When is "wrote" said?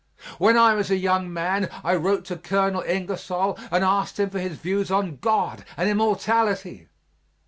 1.95-2.25